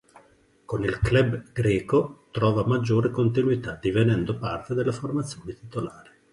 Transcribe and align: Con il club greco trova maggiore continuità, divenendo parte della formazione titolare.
Con 0.65 0.83
il 0.83 0.97
club 0.99 1.51
greco 1.51 2.25
trova 2.31 2.65
maggiore 2.65 3.11
continuità, 3.11 3.77
divenendo 3.79 4.35
parte 4.35 4.73
della 4.73 4.91
formazione 4.91 5.53
titolare. 5.53 6.17